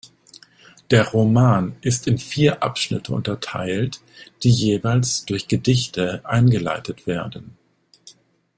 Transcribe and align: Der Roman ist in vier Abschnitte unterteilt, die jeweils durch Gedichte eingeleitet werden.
Der 0.89 1.09
Roman 1.09 1.75
ist 1.81 2.07
in 2.07 2.17
vier 2.17 2.63
Abschnitte 2.63 3.13
unterteilt, 3.13 4.01
die 4.41 4.49
jeweils 4.49 5.25
durch 5.25 5.47
Gedichte 5.47 6.21
eingeleitet 6.25 7.05
werden. 7.05 7.55